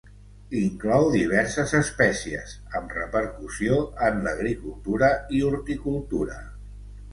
Inclou 0.59 1.03
diverses 1.15 1.73
espècies, 1.79 2.55
amb 2.81 2.97
repercussió 3.01 3.79
en 4.09 4.19
l'agricultura 4.29 5.13
i 5.41 5.45
horticultora. 5.53 6.43